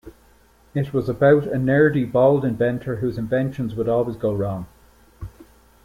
[0.73, 4.65] It was about a nerdy bald inventor whose inventions would always go wrong.